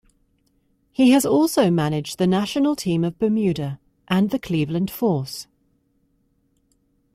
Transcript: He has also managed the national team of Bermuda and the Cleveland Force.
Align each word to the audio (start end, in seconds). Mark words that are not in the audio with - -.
He 0.91 1.11
has 1.11 1.27
also 1.27 1.69
managed 1.69 2.17
the 2.17 2.25
national 2.25 2.75
team 2.75 3.03
of 3.03 3.19
Bermuda 3.19 3.79
and 4.07 4.31
the 4.31 4.39
Cleveland 4.39 4.89
Force. 4.89 5.45